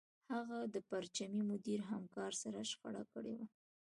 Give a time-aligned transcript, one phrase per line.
[0.33, 3.45] هغه د پرچمي مدیر همکار سره شخړه کړې وه